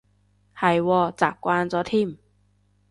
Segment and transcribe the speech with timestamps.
[0.57, 2.17] 係喎，習慣咗添